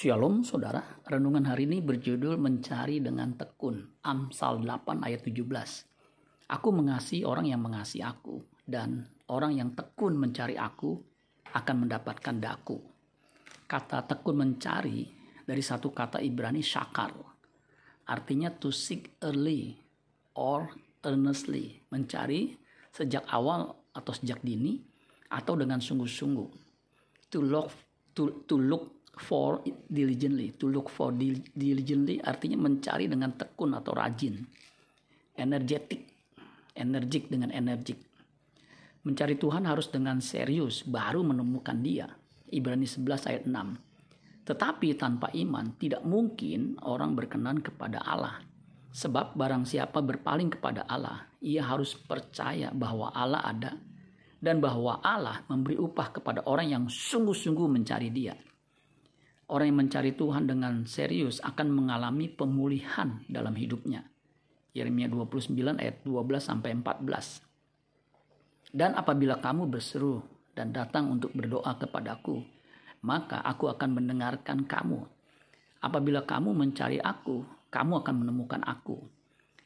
[0.00, 5.44] Shalom saudara, renungan hari ini berjudul Mencari dengan Tekun, Amsal 8 ayat 17.
[6.48, 10.96] Aku mengasihi orang yang mengasihi aku, dan orang yang tekun mencari aku
[11.52, 12.80] akan mendapatkan daku.
[13.68, 15.04] Kata tekun mencari
[15.44, 17.12] dari satu kata Ibrani syakar,
[18.08, 19.76] artinya to seek early
[20.32, 20.72] or
[21.04, 22.56] earnestly, mencari
[22.88, 24.80] sejak awal atau sejak dini
[25.28, 26.48] atau dengan sungguh-sungguh.
[27.36, 27.38] To
[28.16, 30.54] to, to look for diligently.
[30.60, 31.10] To look for
[31.56, 34.38] diligently artinya mencari dengan tekun atau rajin.
[35.34, 36.00] Energetic,
[36.76, 37.98] energik dengan energik.
[39.00, 42.06] Mencari Tuhan harus dengan serius baru menemukan dia.
[42.50, 44.44] Ibrani 11 ayat 6.
[44.44, 48.42] Tetapi tanpa iman tidak mungkin orang berkenan kepada Allah.
[48.90, 53.72] Sebab barang siapa berpaling kepada Allah, ia harus percaya bahwa Allah ada
[54.40, 58.34] dan bahwa Allah memberi upah kepada orang yang sungguh-sungguh mencari Dia.
[59.50, 64.06] Orang yang mencari Tuhan dengan serius akan mengalami pemulihan dalam hidupnya.
[64.78, 67.42] Yeremia 29 ayat 12 sampai 14.
[68.70, 70.22] Dan apabila kamu berseru
[70.54, 72.46] dan datang untuk berdoa kepadaku,
[73.02, 75.02] maka aku akan mendengarkan kamu.
[75.82, 77.42] Apabila kamu mencari aku,
[77.74, 79.02] kamu akan menemukan aku.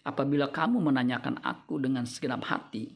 [0.00, 2.88] Apabila kamu menanyakan aku dengan segenap hati,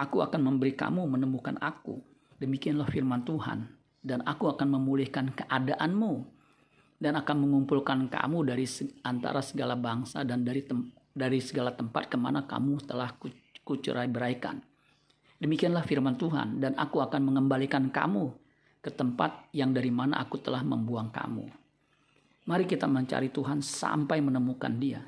[0.00, 2.00] aku akan memberi kamu menemukan aku.
[2.40, 6.12] Demikianlah firman Tuhan dan aku akan memulihkan keadaanmu
[6.98, 8.66] dan akan mengumpulkan kamu dari
[9.06, 13.10] antara segala bangsa dan dari tem dari segala tempat ke mana kamu telah
[13.66, 14.62] kucerai beraikan.
[15.38, 18.34] Demikianlah firman Tuhan dan aku akan mengembalikan kamu
[18.78, 21.46] ke tempat yang dari mana aku telah membuang kamu.
[22.48, 25.02] Mari kita mencari Tuhan sampai menemukan dia.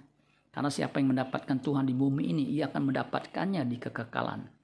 [0.51, 4.60] Karena siapa yang mendapatkan Tuhan di bumi ini, ia akan mendapatkannya di kekekalan.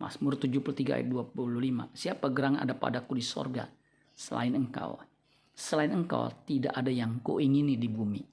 [0.00, 1.92] Mazmur 73 ayat 25.
[1.92, 3.68] Siapa gerang ada padaku di sorga
[4.16, 4.96] selain engkau.
[5.52, 8.24] Selain engkau tidak ada yang kuingini di bumi.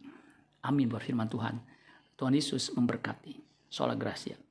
[0.64, 1.60] Amin berfirman Tuhan.
[2.16, 3.36] Tuhan Yesus memberkati.
[3.68, 4.47] Sola Gracia.